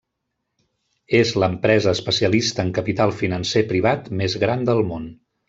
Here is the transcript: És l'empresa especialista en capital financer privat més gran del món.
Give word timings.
És 1.19 1.33
l'empresa 1.43 1.93
especialista 1.97 2.65
en 2.69 2.73
capital 2.79 3.15
financer 3.21 3.65
privat 3.75 4.11
més 4.23 4.39
gran 4.47 4.67
del 4.73 4.85
món. 4.91 5.07